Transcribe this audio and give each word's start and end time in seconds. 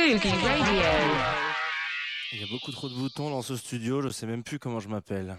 Radio. 0.00 0.30
Il 2.32 2.40
y 2.40 2.42
a 2.42 2.46
beaucoup 2.50 2.72
trop 2.72 2.88
de 2.88 2.94
boutons 2.94 3.28
dans 3.28 3.42
ce 3.42 3.54
studio, 3.54 4.00
je 4.00 4.08
sais 4.08 4.24
même 4.24 4.42
plus 4.42 4.58
comment 4.58 4.80
je 4.80 4.88
m'appelle. 4.88 5.36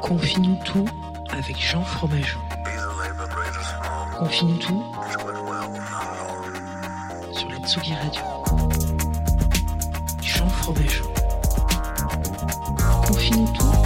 Confie-nous 0.00 0.58
tout 0.64 0.88
avec 1.30 1.56
Jean 1.56 1.84
Fromageau. 1.84 2.40
Confie-nous 4.18 4.58
tout 4.58 4.84
sur 7.32 7.48
la 7.48 7.58
Tsugi 7.68 7.94
Radio. 7.94 8.22
Jean 10.20 10.48
Fromageau. 10.48 11.12
Confie-nous 13.06 13.52
tout 13.52 13.81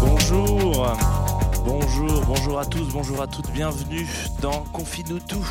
Bonjour, 0.00 0.96
bonjour, 1.64 2.24
bonjour 2.24 2.60
à 2.60 2.66
tous, 2.66 2.88
bonjour 2.92 3.20
à 3.20 3.26
toutes, 3.26 3.50
bienvenue 3.50 4.06
dans 4.40 4.64
Confie-nous 4.72 5.18
tout. 5.18 5.46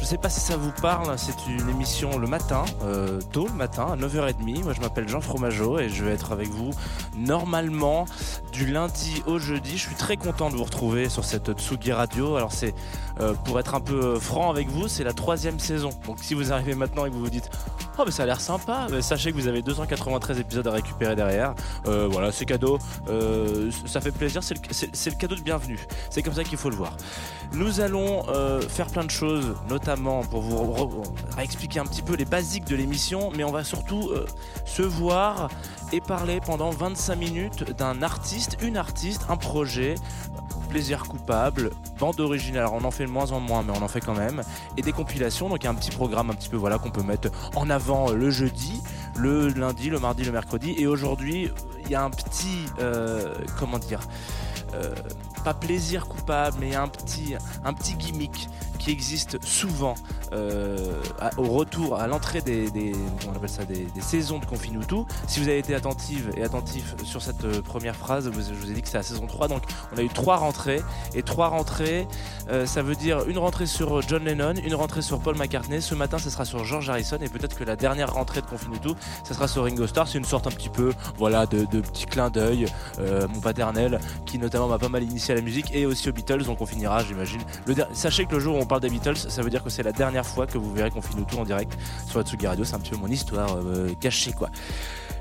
Je 0.00 0.04
sais 0.04 0.18
pas 0.18 0.28
si 0.28 0.40
ça 0.40 0.56
vous 0.56 0.72
parle, 0.82 1.16
c'est 1.16 1.46
une 1.46 1.68
émission 1.70 2.18
le 2.18 2.26
matin, 2.26 2.64
euh, 2.82 3.20
tôt 3.32 3.46
le 3.46 3.54
matin, 3.54 3.86
à 3.92 3.96
9h30. 3.96 4.64
Moi 4.64 4.74
je 4.74 4.80
m'appelle 4.80 5.08
Jean 5.08 5.20
Fromageau 5.20 5.78
et 5.78 5.88
je 5.88 6.04
vais 6.04 6.12
être 6.12 6.32
avec 6.32 6.48
vous 6.48 6.72
normalement 7.16 8.04
du 8.52 8.66
lundi 8.66 9.22
au 9.26 9.38
jeudi. 9.38 9.78
Je 9.78 9.88
suis 9.88 9.96
très 9.96 10.16
content 10.16 10.50
de 10.50 10.56
vous 10.56 10.64
retrouver 10.64 11.08
sur 11.08 11.24
cette 11.24 11.52
Tsugi 11.52 11.92
Radio. 11.92 12.36
Alors 12.36 12.52
c'est, 12.52 12.74
euh, 13.20 13.32
pour 13.32 13.58
être 13.58 13.74
un 13.74 13.80
peu 13.80 14.18
franc 14.18 14.50
avec 14.50 14.68
vous, 14.68 14.88
c'est 14.88 15.04
la 15.04 15.14
troisième 15.14 15.58
saison. 15.58 15.90
Donc 16.06 16.18
si 16.20 16.34
vous 16.34 16.52
arrivez 16.52 16.74
maintenant 16.74 17.06
et 17.06 17.08
que 17.08 17.14
vous 17.14 17.24
vous 17.24 17.30
dites 17.30 17.50
Oh 17.98 18.04
mais 18.06 18.10
ça 18.10 18.22
a 18.22 18.26
l'air 18.26 18.40
sympa, 18.40 18.86
mais 18.90 19.02
sachez 19.02 19.32
que 19.32 19.36
vous 19.36 19.48
avez 19.48 19.60
293 19.60 20.40
épisodes 20.40 20.66
à 20.66 20.70
récupérer 20.70 21.14
derrière. 21.14 21.54
Euh, 21.86 22.08
voilà, 22.10 22.32
c'est 22.32 22.46
cadeau, 22.46 22.78
Euh, 23.08 23.70
ça 23.84 24.00
fait 24.00 24.10
plaisir, 24.10 24.42
c'est 24.42 24.54
le, 24.54 25.16
cadeau 25.16 25.34
de 25.34 25.42
bienvenue. 25.42 25.78
C'est 26.08 26.22
comme 26.22 26.32
ça 26.32 26.42
qu'il 26.42 26.56
faut 26.56 26.70
le 26.70 26.76
voir. 26.76 26.96
Nous 27.52 27.80
allons 27.80 28.26
euh, 28.28 28.62
faire 28.62 28.86
plein 28.86 29.04
de 29.04 29.10
choses, 29.10 29.54
notamment 29.68 30.22
pour 30.22 30.40
vous 30.40 31.02
réexpliquer 31.36 31.80
un 31.80 31.84
petit 31.84 32.00
peu 32.00 32.14
les 32.14 32.24
basiques 32.24 32.64
de 32.64 32.76
l'émission, 32.76 33.30
mais 33.36 33.44
on 33.44 33.52
va 33.52 33.62
surtout 33.62 34.10
se 34.64 34.82
voir 34.82 35.48
et 35.92 36.00
parler 36.00 36.40
pendant 36.40 36.70
25 36.70 37.16
minutes 37.16 37.76
d'un 37.76 38.02
artiste, 38.02 38.56
une 38.62 38.78
artiste, 38.78 39.26
un 39.28 39.36
projet, 39.36 39.96
plaisir 40.72 41.04
coupable, 41.04 41.70
bande 42.00 42.18
originale. 42.20 42.66
On 42.72 42.84
en 42.84 42.90
fait 42.90 43.04
de 43.04 43.10
moins 43.10 43.30
en 43.32 43.40
moins, 43.40 43.62
mais 43.62 43.72
on 43.78 43.82
en 43.82 43.88
fait 43.88 44.00
quand 44.00 44.14
même, 44.14 44.42
et 44.78 44.82
des 44.82 44.92
compilations. 44.92 45.50
Donc 45.50 45.58
il 45.62 45.64
y 45.64 45.68
a 45.68 45.70
un 45.70 45.74
petit 45.74 45.90
programme 45.90 46.30
un 46.30 46.34
petit 46.34 46.48
peu 46.48 46.56
voilà 46.56 46.78
qu'on 46.78 46.90
peut 46.90 47.02
mettre 47.02 47.28
en 47.54 47.68
avant 47.68 48.10
le 48.10 48.30
jeudi, 48.30 48.82
le 49.16 49.48
lundi, 49.48 49.90
le 49.90 49.98
mardi, 49.98 50.24
le 50.24 50.32
mercredi, 50.32 50.74
et 50.78 50.86
aujourd'hui 50.86 51.50
il 51.84 51.90
y 51.90 51.94
a 51.94 52.02
un 52.02 52.10
petit 52.10 52.64
euh, 52.80 53.34
comment 53.58 53.78
dire. 53.78 54.00
euh, 54.74 54.94
pas 55.44 55.54
plaisir 55.54 56.06
coupable, 56.06 56.56
mais 56.60 56.74
un 56.76 56.88
petit, 56.88 57.34
un 57.64 57.74
petit 57.74 57.94
gimmick 57.94 58.48
qui 58.82 58.90
existe 58.90 59.42
souvent 59.44 59.94
euh, 60.32 60.76
au 61.38 61.44
retour, 61.44 62.00
à 62.00 62.08
l'entrée 62.08 62.40
des, 62.40 62.68
des- 62.70 62.92
saisons 64.00 64.38
de 64.40 64.44
Confine 64.44 64.84
tout. 64.86 65.06
Si 65.28 65.38
vous 65.38 65.48
avez 65.48 65.58
été 65.58 65.74
attentive 65.74 66.30
et 66.36 66.42
attentif 66.42 66.94
sur 67.04 67.22
cette 67.22 67.44
euh, 67.44 67.62
première 67.62 67.94
phrase, 67.94 68.24
je 68.34 68.52
vous 68.52 68.70
ai 68.70 68.74
dit 68.74 68.82
que 68.82 68.88
c'est 68.88 68.96
la 68.96 69.04
saison 69.04 69.26
3, 69.26 69.46
donc 69.46 69.62
on 69.94 69.98
a 69.98 70.02
eu 70.02 70.08
trois 70.08 70.36
rentrées. 70.36 70.82
Et 71.14 71.22
trois 71.22 71.48
rentrées, 71.48 72.08
euh, 72.50 72.66
ça 72.66 72.82
veut 72.82 72.96
dire 72.96 73.28
une 73.28 73.38
rentrée 73.38 73.66
sur 73.66 74.02
John 74.02 74.24
Lennon, 74.24 74.54
une 74.64 74.74
rentrée 74.74 75.02
sur 75.02 75.20
Paul 75.20 75.36
McCartney. 75.36 75.80
Ce 75.80 75.94
matin, 75.94 76.18
ce 76.18 76.28
sera 76.30 76.44
sur 76.44 76.64
George 76.64 76.90
Harrison 76.90 77.18
et 77.20 77.28
peut-être 77.28 77.56
que 77.56 77.64
la 77.64 77.76
dernière 77.76 78.12
rentrée 78.12 78.40
de 78.40 78.46
Confine 78.46 78.76
tout, 78.82 78.96
ça 79.22 79.34
sera 79.34 79.46
sur 79.46 79.62
Ringo 79.64 79.86
Starr. 79.86 80.08
C'est 80.08 80.18
une 80.18 80.24
sorte 80.24 80.48
un 80.48 80.50
petit 80.50 80.70
peu, 80.70 80.92
voilà, 81.18 81.46
de, 81.46 81.64
petit 81.80 82.06
clin 82.06 82.30
d'œil. 82.30 82.66
Mon 83.32 83.40
paternel, 83.40 84.00
qui 84.26 84.38
notamment 84.38 84.66
m'a 84.66 84.78
pas 84.78 84.88
mal 84.88 85.02
initié 85.02 85.32
à 85.32 85.36
la 85.36 85.42
musique 85.42 85.70
et 85.74 85.86
aussi 85.86 86.08
aux 86.08 86.12
Beatles, 86.12 86.44
donc 86.44 86.60
on 86.60 86.66
finira, 86.66 87.04
j'imagine. 87.04 87.40
Sachez 87.92 88.26
que 88.26 88.32
le 88.34 88.40
jour 88.40 88.56
où 88.56 88.58
on 88.58 88.66
des 88.80 88.88
Beatles, 88.88 89.16
ça 89.16 89.42
veut 89.42 89.50
dire 89.50 89.62
que 89.62 89.70
c'est 89.70 89.82
la 89.82 89.92
dernière 89.92 90.26
fois 90.26 90.46
que 90.46 90.58
vous 90.58 90.72
verrez 90.72 90.90
Confine 90.90 91.24
tout 91.24 91.38
en 91.38 91.44
direct 91.44 91.78
sur 92.06 92.18
la 92.18 92.24
Tsugi 92.24 92.46
Radio. 92.46 92.64
C'est 92.64 92.74
un 92.74 92.78
petit 92.78 92.90
peu 92.90 92.96
mon 92.96 93.08
histoire 93.08 93.56
euh, 93.56 93.90
cachée, 94.00 94.32
quoi. 94.32 94.50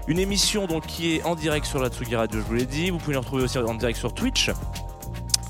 Une 0.08 0.20
émission 0.20 0.66
donc 0.66 0.86
qui 0.88 1.16
est 1.16 1.24
en 1.24 1.36
direct 1.36 1.66
sur 1.66 1.80
la 1.80 1.90
Tsugi 1.90 2.16
Radio, 2.16 2.40
je 2.40 2.46
vous 2.46 2.56
l'ai 2.56 2.66
dit. 2.66 2.90
Vous 2.90 2.98
pouvez 2.98 3.14
nous 3.14 3.22
retrouver 3.22 3.44
aussi 3.44 3.58
en 3.58 3.74
direct 3.76 3.98
sur 3.98 4.14
Twitch. 4.14 4.52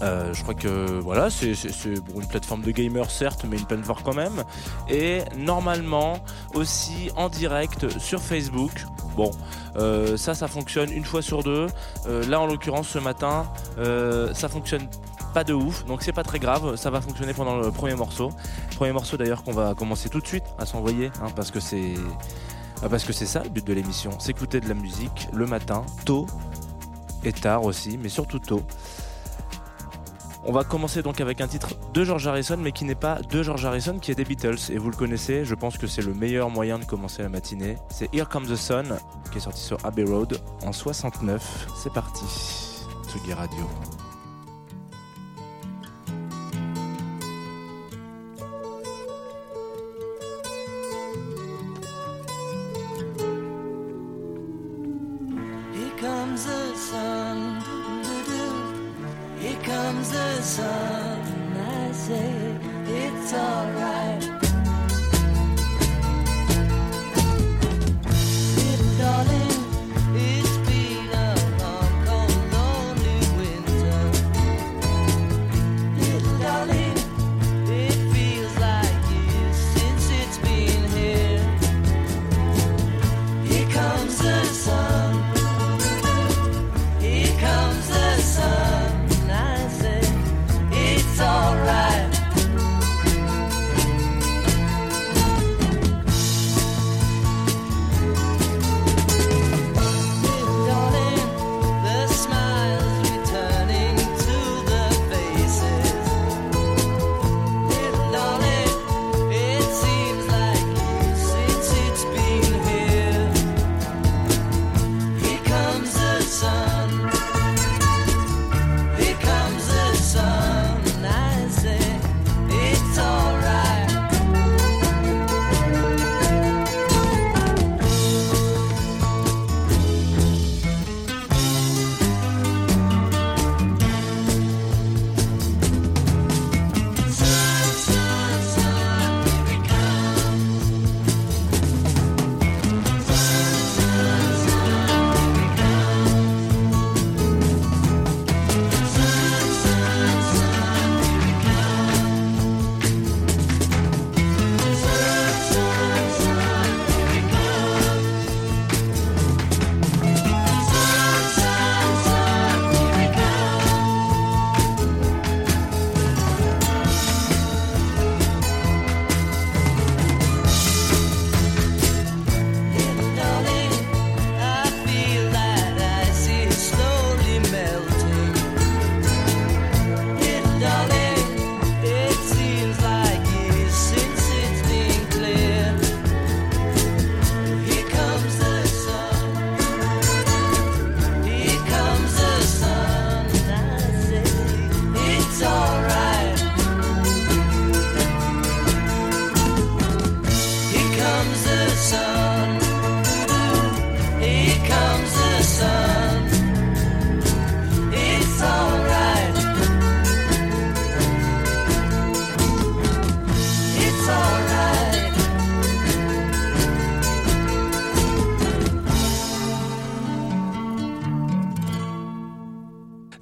Euh, 0.02 0.34
je 0.34 0.42
crois 0.42 0.56
que 0.56 1.00
voilà, 1.00 1.30
c'est 1.30 1.54
bon, 2.02 2.22
une 2.22 2.28
plateforme 2.28 2.64
de 2.64 2.72
gamers 2.72 3.12
certes, 3.12 3.46
mais 3.48 3.58
une 3.58 3.66
plateforme 3.66 4.02
quand 4.04 4.16
même. 4.16 4.44
Et 4.90 5.20
normalement 5.38 6.20
aussi 6.54 7.12
en 7.16 7.30
direct 7.30 7.88
sur 8.00 8.20
Facebook. 8.20 8.72
Bon, 9.16 9.32
euh, 9.76 10.18
ça, 10.18 10.34
ça 10.34 10.48
fonctionne 10.48 10.92
une 10.92 11.06
fois 11.06 11.22
sur 11.22 11.44
deux. 11.44 11.68
Là, 12.28 12.40
en 12.40 12.48
l'occurrence, 12.48 12.88
ce 12.88 13.00
matin, 13.00 13.46
ça 14.34 14.50
fonctionne 14.50 14.88
pas 15.32 15.44
de 15.44 15.54
ouf, 15.54 15.86
donc 15.86 16.04
c'est 16.04 16.14
pas 16.14 16.24
très 16.24 16.40
grave. 16.40 16.76
Ça 16.76 16.90
va 16.90 17.02
fonctionner 17.02 17.34
pendant 17.34 17.58
le 17.58 17.72
premier 17.72 17.96
morceau. 17.96 18.32
Premier 18.76 18.92
morceau 18.92 19.18
d'ailleurs 19.18 19.44
qu'on 19.44 19.54
va 19.54 19.74
commencer 19.74 20.10
tout 20.10 20.20
de 20.20 20.28
suite 20.28 20.44
à 20.60 20.66
s'envoyer, 20.66 21.12
hein, 21.22 21.28
parce 21.36 21.52
que 21.52 21.60
c'est 21.60 21.94
ah, 22.84 22.90
parce 22.90 23.04
que 23.04 23.14
c'est 23.14 23.28
ça 23.28 23.44
le 23.44 23.50
but 23.50 23.66
de 23.66 23.74
l'émission, 23.74 24.20
s'écouter 24.20 24.60
de 24.60 24.68
la 24.68 24.74
musique 24.74 25.28
le 25.34 25.46
matin, 25.46 25.86
tôt 26.06 26.26
et 27.24 27.32
tard 27.32 27.64
aussi, 27.64 27.98
mais 27.98 28.10
surtout 28.10 28.40
tôt. 28.40 28.64
On 30.44 30.52
va 30.52 30.64
commencer 30.64 31.04
donc 31.04 31.22
avec 31.22 31.40
un 31.40 31.48
titre 31.48 31.70
de 31.94 32.04
George 32.04 32.26
Harrison, 32.26 32.58
mais 32.58 32.72
qui 32.72 32.84
n'est 32.84 32.96
pas 32.96 33.22
de 33.22 33.44
George 33.44 33.64
Harrison, 33.64 34.00
qui 34.00 34.10
est 34.10 34.16
des 34.16 34.26
Beatles. 34.26 34.72
Et 34.72 34.80
vous 34.80 34.90
le 34.90 34.96
connaissez, 34.96 35.46
je 35.46 35.54
pense 35.54 35.78
que 35.78 35.86
c'est 35.86 36.02
le 36.02 36.16
meilleur 36.16 36.50
moyen 36.50 36.80
de 36.80 36.86
commencer 36.86 37.22
la 37.22 37.30
matinée. 37.30 37.78
C'est 37.90 38.12
Here 38.12 38.28
Comes 38.28 38.48
the 38.48 38.56
Sun, 38.56 38.98
qui 39.32 39.38
est 39.38 39.42
sorti 39.42 39.62
sur 39.62 39.78
Abbey 39.86 40.04
Road 40.04 40.42
en 40.66 40.74
69. 40.74 41.68
C'est 41.76 41.94
parti. 41.94 42.26
Tsugi 43.08 43.34
Radio. 43.34 43.68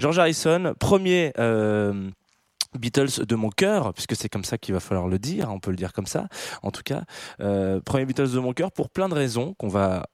George 0.09 0.17
Harrison, 0.17 0.73
premier. 0.79 1.33
euh, 1.37 2.09
Beatles 2.77 3.25
de 3.27 3.35
mon 3.35 3.49
cœur, 3.49 3.93
puisque 3.95 4.15
c'est 4.15 4.29
comme 4.29 4.43
ça 4.43 4.57
qu'il 4.59 4.73
va 4.75 4.79
falloir 4.79 5.07
le 5.07 5.17
dire, 5.17 5.49
on 5.51 5.59
peut 5.59 5.71
le 5.71 5.75
dire 5.77 5.91
comme 5.93 6.05
ça, 6.05 6.27
en 6.61 6.69
tout 6.69 6.83
cas. 6.83 7.01
Euh, 7.41 7.79
premier 7.81 8.05
Beatles 8.05 8.31
de 8.31 8.39
mon 8.39 8.53
cœur 8.53 8.71
pour 8.71 8.89
plein 8.91 9.09
de 9.09 9.15
raisons 9.15 9.55
qu'on 9.55 9.67
va 9.69 10.05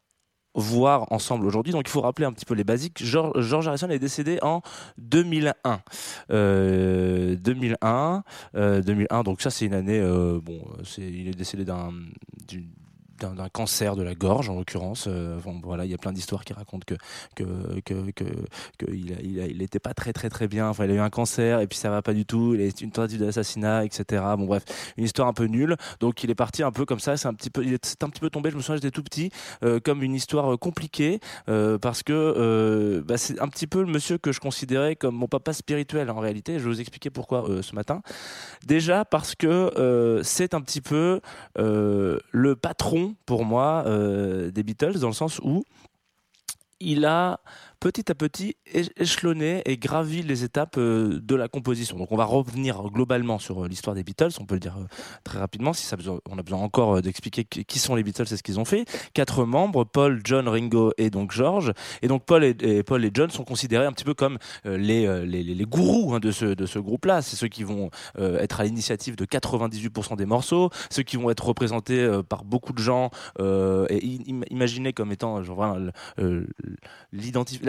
voir 0.54 1.12
ensemble 1.12 1.46
aujourd'hui. 1.46 1.74
Donc 1.74 1.84
il 1.86 1.90
faut 1.92 2.00
rappeler 2.00 2.26
un 2.26 2.32
petit 2.32 2.46
peu 2.46 2.54
les 2.54 2.64
basiques. 2.64 3.04
George, 3.04 3.68
Harrison 3.68 3.90
est 3.90 4.00
décédé 4.00 4.40
en 4.42 4.62
2001. 4.98 5.82
Euh, 6.32 7.36
2001, 7.36 8.24
euh, 8.56 8.82
2001. 8.82 9.24
Donc 9.24 9.42
ça 9.42 9.50
c'est 9.50 9.66
une 9.66 9.74
année. 9.74 10.00
euh, 10.00 10.40
bon, 10.42 10.62
il 10.98 11.28
est 11.28 11.36
décédé 11.38 11.66
d'un 11.66 11.92
du- 12.48 12.70
d'un 13.20 13.50
cancer 13.50 13.96
de 13.96 14.04
la 14.04 14.16
gorge 14.16 14.50
en 14.50 14.56
l'occurrence. 14.56 15.06
Euh, 15.08 15.40
bon, 15.40 15.60
voilà, 15.64 15.86
il 15.86 15.92
y 15.92 15.94
a 15.94 15.98
plein 15.98 16.12
d'histoires 16.12 16.44
qui 16.44 16.54
racontent 16.54 16.86
que 16.86 16.96
que 17.36 17.80
que 17.82 18.12
que, 18.12 18.92
il, 18.92 19.18
il, 19.22 19.62
était 19.62 19.80
pas 19.80 19.94
très 19.94 20.14
très 20.14 20.30
très 20.30 20.48
bien. 20.48 20.72
Il 20.78 20.92
a 20.92 20.94
eu 20.94 21.00
un 21.00 21.10
cancer 21.10 21.62
et 21.62 21.68
puis 21.68 21.78
ça 21.78 21.90
va 21.90 22.02
pas 22.02 22.14
du 22.14 22.26
tout. 22.26 22.54
Il 22.56 22.62
a 22.62 22.66
une 22.82 22.92
tentative 22.92 23.20
d'assassinat, 23.20 23.86
etc. 23.86 24.24
Bon 24.38 24.46
bref, 24.46 24.64
une 24.98 25.06
histoire 25.06 25.28
un 25.28 25.34
peu 25.34 25.46
nulle. 25.46 25.78
Donc 26.00 26.24
il 26.24 26.30
est 26.30 26.36
parti 26.36 26.64
un 26.64 26.72
peu 26.72 26.86
comme 26.86 27.00
ça. 27.00 27.16
C'est 27.18 27.28
un 27.28 27.34
petit 27.34 27.50
peu, 27.50 27.64
il 27.64 27.74
est 27.74 28.04
un 28.04 28.10
petit 28.10 28.22
peu 28.22 28.30
tombé. 28.30 28.52
Je 28.52 28.58
me 28.58 28.62
souviens, 28.62 28.76
j'étais 28.76 28.92
tout 28.92 29.04
petit, 29.04 29.32
euh, 29.64 29.80
comme 29.80 30.04
une 30.04 30.14
histoire 30.14 30.54
euh, 30.54 30.58
compliquée 30.58 31.20
parce 31.82 32.04
que 32.04 33.04
bah, 33.06 33.18
c'est 33.18 33.40
un 33.40 33.48
petit 33.48 33.68
peu 33.68 33.82
le 33.82 33.88
monsieur 33.88 34.18
que 34.18 34.32
je 34.32 34.40
considérais 34.40 34.96
comme 34.96 35.16
mon 35.16 35.28
papa 35.28 35.54
spirituel 35.54 36.10
en 36.10 36.20
réalité. 36.20 36.60
Je 36.60 36.66
vais 36.66 36.70
vous 36.70 36.82
expliquer 36.82 37.10
pourquoi 37.10 37.46
ce 37.62 37.76
matin. 37.76 38.02
Déjà 38.66 39.06
parce 39.06 39.36
que 39.36 40.22
c'est 40.24 40.54
un 40.54 40.62
petit 40.62 40.82
peu 40.82 41.22
le 41.56 42.56
patron 42.56 43.05
pour 43.26 43.46
moi 43.46 43.84
euh, 43.86 44.52
des 44.52 44.64
Beatles 44.64 45.00
dans 45.00 45.08
le 45.08 45.14
sens 45.14 45.40
où 45.44 45.64
il 46.80 47.06
a 47.06 47.40
petit 47.80 48.12
à 48.12 48.16
petit 48.16 48.56
échelonné 48.98 49.62
et 49.66 49.78
gravi 49.78 50.24
les 50.24 50.44
étapes 50.44 50.78
euh, 50.78 51.20
de 51.22 51.36
la 51.36 51.48
composition. 51.48 51.98
Donc 51.98 52.12
on 52.12 52.18
va 52.18 52.26
revenir 52.26 52.82
globalement 52.84 53.40
sur 53.40 53.64
euh, 53.64 53.68
l'histoire 53.68 53.96
des 53.96 54.04
Beatles, 54.04 54.32
on 54.40 54.46
peut 54.46 54.56
le 54.56 54.60
dire 54.60 54.76
euh, 54.80 54.86
très 55.24 55.40
rapidement, 55.40 55.74
si 55.74 55.86
ça 55.86 55.96
on 56.30 56.38
a 56.38 56.44
besoin 56.44 56.60
encore 56.60 57.02
d'expliquer 57.02 57.44
qui 57.44 57.80
sont 57.80 57.96
les 57.96 58.04
Beatles 58.04 58.24
et 58.32 58.38
ce 58.38 58.44
qu'ils 58.44 58.60
ont 58.60 58.66
fait. 58.66 58.86
Quatre 59.14 59.46
membres, 59.46 59.84
Paul, 59.84 60.22
John, 60.24 60.48
Ringo 60.48 60.92
et 60.98 61.10
donc 61.10 61.32
George. 61.32 61.72
Et 62.02 62.08
donc 62.08 62.26
Paul 62.26 62.44
et, 62.44 62.84
Paul 62.84 63.04
et 63.06 63.12
John 63.14 63.30
sont 63.30 63.44
considérés 63.44 63.86
un 63.86 63.92
petit 63.92 64.04
peu 64.04 64.14
comme 64.14 64.38
les, 64.66 65.26
les, 65.26 65.66
gourous 65.66 66.14
hein, 66.14 66.20
de 66.20 66.32
ce, 66.32 66.46
de 66.46 66.66
ce 66.66 66.80
groupe-là. 66.80 67.22
C'est 67.22 67.36
ceux 67.36 67.48
qui 67.48 67.64
vont 67.64 67.90
être 68.18 68.60
à 68.62 68.64
l'initiative 68.64 69.16
de 69.16 69.26
98% 69.26 70.16
des 70.16 70.26
morceaux, 70.26 70.70
ceux 70.90 71.04
qui 71.04 71.18
vont 71.18 71.30
être 71.30 71.46
représentés 71.46 72.22
par 72.28 72.44
beaucoup 72.44 72.74
de 72.74 72.80
gens 72.80 73.10
et 73.40 74.20
im- 74.30 74.44
imaginés 74.50 74.94
comme 74.94 75.12
étant 75.12 75.42
genre, 75.44 75.78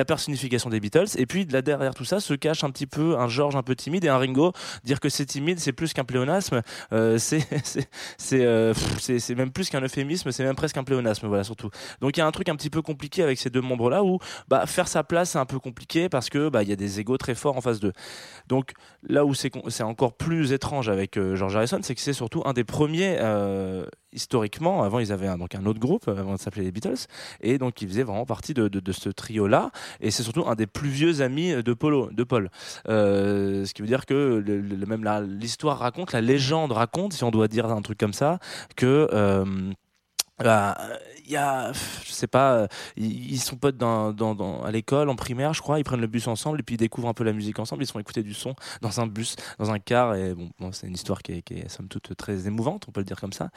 personnification 0.07 0.71
des 0.71 0.81
Beatles. 0.81 1.09
Et 1.17 1.27
puis 1.27 1.45
là 1.47 1.63
derrière 1.63 1.95
tout 1.95 2.05
ça 2.05 2.21
se 2.21 2.35
cache 2.35 2.65
un 2.65 2.71
petit 2.71 2.87
peu 2.87 3.19
un 3.19 3.29
George 3.29 3.57
un 3.57 3.63
peu 3.63 3.75
timide 3.75 4.05
et 4.05 4.09
un 4.09 4.19
Ringo. 4.19 4.53
Dire 4.85 5.01
que 5.01 5.09
c'est 5.09 5.27
timide, 5.27 5.59
c'est 5.59 5.73
plus 5.73 5.93
qu'un 5.93 6.05
pléonasme. 6.05 6.63
Euh, 6.93 7.19
euh, 8.33 8.75
c'est 8.99 9.19
c'est 9.19 9.35
même 9.35 9.51
plus 9.51 9.69
qu'un 9.69 9.81
euphémisme, 9.81 10.31
c'est 10.33 10.45
même 10.45 10.57
presque 10.57 10.77
un 10.77 10.85
pléonasme. 10.85 11.27
Voilà 11.27 11.45
surtout. 11.45 11.71
Donc 12.01 12.17
il 12.17 12.21
y 12.21 12.23
a 12.23 12.27
un 12.27 12.33
truc 12.33 12.49
un 12.49 12.57
petit 12.57 12.71
peu 12.71 12.83
compliqué 12.83 13.23
avec 13.23 13.39
ces 13.39 13.51
deux 13.51 13.61
membres 13.61 13.91
là 13.91 14.03
où 14.03 14.19
bah 14.49 14.67
faire 14.67 14.89
sa 14.89 15.05
place 15.05 15.31
c'est 15.31 15.39
un 15.39 15.47
peu 15.47 15.59
compliqué 15.59 16.09
parce 16.09 16.31
que 16.31 16.49
bah 16.49 16.63
y 16.63 16.73
a 16.73 16.77
des 16.77 17.01
égos 17.01 17.19
très 17.19 17.35
forts 17.35 17.57
en 17.57 17.61
face 17.61 17.81
d'eux. 17.81 17.93
Donc 18.49 18.73
là 19.09 19.25
où 19.25 19.35
c'est 19.35 19.83
encore 19.83 20.17
plus 20.17 20.53
étrange 20.53 20.89
avec 20.89 21.17
euh, 21.17 21.37
George 21.37 21.57
Harrison, 21.57 21.81
c'est 21.83 21.95
que 21.95 22.01
c'est 22.01 22.13
surtout 22.13 22.43
un 22.45 22.53
des 22.53 22.65
premiers 22.65 23.17
euh, 23.21 23.87
historiquement. 24.17 24.83
Avant 24.83 24.99
ils 24.99 25.13
avaient 25.13 25.29
un, 25.29 25.39
donc 25.39 25.55
un 25.55 25.65
autre 25.67 25.79
groupe 25.79 26.09
avant 26.09 26.35
de 26.35 26.41
s'appeler 26.41 26.65
les 26.65 26.73
Beatles 26.73 27.07
et 27.41 27.59
donc 27.59 27.81
il 27.83 27.89
faisait 27.89 28.03
vraiment 28.03 28.27
partie 28.27 28.55
de, 28.55 28.67
de, 28.69 28.93
ce 28.93 29.11
trio 29.11 29.47
là 29.47 29.71
et 30.01 30.11
c'est 30.11 30.23
surtout 30.23 30.49
un 30.49 30.55
des 30.55 30.67
plus 30.67 30.89
vieux 30.89 31.21
amis 31.21 31.63
de 31.63 31.75
Polo, 31.75 32.11
de 32.11 32.25
Paul. 32.25 32.51
Euh, 32.89 33.65
ce 33.65 33.75
qui 33.75 33.83
veut 33.83 33.89
dire 33.89 34.07
que 34.07 34.43
le, 34.45 34.87
même 34.87 35.05
l'histoire 35.39 35.79
raconte, 35.79 36.13
la 36.13 36.21
légende 36.21 36.73
raconte, 36.73 37.13
si 37.13 37.25
on 37.25 37.31
doit 37.31 37.49
dire 37.49 37.67
un 37.67 37.83
truc 37.83 37.99
comme 37.99 38.13
ça, 38.13 38.39
que 38.75 39.09
euh, 39.13 39.45
bah, 40.39 40.77
il 41.27 41.33
y 41.33 41.37
a, 41.37 41.73
je 42.05 42.13
sais 42.13 42.27
pas, 42.27 42.55
euh, 42.55 42.67
ils, 42.97 43.41
sont 43.41 43.57
potes 43.57 43.83
à 43.83 44.71
l'école, 44.71 45.09
en 45.09 45.17
primaire, 45.17 45.53
je 45.53 45.61
crois, 45.61 45.79
ils 45.79 45.85
prennent 45.85 46.01
le 46.01 46.07
bus 46.07 46.29
ensemble 46.29 46.61
et 46.61 46.63
puis 46.63 46.77
ils 46.77 46.79
découvrent 46.79 47.09
un 47.09 47.15
peu 47.15 47.25
la 47.25 47.33
musique 47.33 47.59
ensemble, 47.59 47.83
ils 47.83 47.87
se 47.87 47.93
font 47.93 47.99
écouter 47.99 48.23
du 48.23 48.35
son 48.35 48.55
dans 48.81 49.01
un 49.01 49.07
bus, 49.07 49.37
dans 49.59 49.71
un 49.71 49.79
car, 49.79 50.15
et 50.15 50.35
bon, 50.35 50.73
c'est 50.73 50.87
une 50.87 50.95
histoire 50.95 51.23
qui 51.23 51.33
est, 51.33 51.43
qui 51.43 51.55
est 51.55 51.69
somme 51.69 51.89
toute 51.89 52.17
très 52.17 52.47
émouvante, 52.47 52.85
on 52.89 52.93
peut 52.93 53.01
le 53.01 53.07
dire 53.07 53.21
comme 53.21 53.33
ça. 53.33 53.51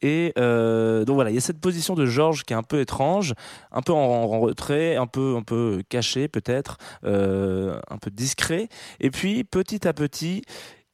Et 0.00 0.32
euh, 0.38 1.04
donc 1.04 1.14
voilà, 1.16 1.30
il 1.30 1.34
y 1.34 1.38
a 1.38 1.42
cette 1.42 1.60
position 1.60 1.94
de 1.94 2.06
Georges 2.06 2.44
qui 2.44 2.52
est 2.52 2.56
un 2.56 2.62
peu 2.62 2.80
étrange, 2.80 3.34
un 3.72 3.82
peu 3.82 3.92
en, 3.92 3.98
en 3.98 4.40
retrait, 4.40 4.96
un 4.96 5.06
peu, 5.06 5.36
un 5.36 5.42
peu 5.42 5.82
caché 5.88 6.28
peut-être, 6.28 6.78
euh, 7.04 7.80
un 7.90 7.98
peu 7.98 8.10
discret, 8.10 8.68
et 9.00 9.10
puis 9.10 9.44
petit 9.44 9.88
à 9.88 9.92
petit, 9.92 10.42